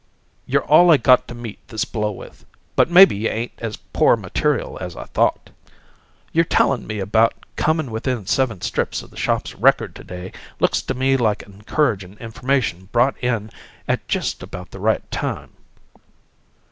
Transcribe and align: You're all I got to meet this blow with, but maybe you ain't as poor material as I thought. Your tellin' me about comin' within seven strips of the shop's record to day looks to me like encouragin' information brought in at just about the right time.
You're 0.47 0.63
all 0.65 0.89
I 0.89 0.97
got 0.97 1.27
to 1.27 1.35
meet 1.35 1.59
this 1.67 1.85
blow 1.85 2.09
with, 2.11 2.43
but 2.75 2.89
maybe 2.89 3.15
you 3.15 3.27
ain't 3.29 3.51
as 3.59 3.77
poor 3.77 4.15
material 4.17 4.79
as 4.81 4.95
I 4.95 5.03
thought. 5.03 5.51
Your 6.33 6.43
tellin' 6.43 6.87
me 6.87 6.97
about 6.97 7.35
comin' 7.55 7.91
within 7.91 8.25
seven 8.25 8.61
strips 8.61 9.03
of 9.03 9.11
the 9.11 9.15
shop's 9.17 9.53
record 9.53 9.93
to 9.97 10.03
day 10.03 10.31
looks 10.59 10.81
to 10.81 10.95
me 10.95 11.17
like 11.17 11.43
encouragin' 11.43 12.17
information 12.19 12.89
brought 12.91 13.15
in 13.19 13.51
at 13.87 14.07
just 14.07 14.41
about 14.41 14.71
the 14.71 14.79
right 14.79 15.03
time. 15.11 15.51